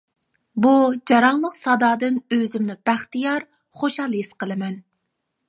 [0.65, 0.69] بۇ
[1.11, 3.47] جاراڭلىق سادادىن ئۆزۈمنى بەختىيار،
[3.83, 4.83] خۇشال ھېس قىلىمەن.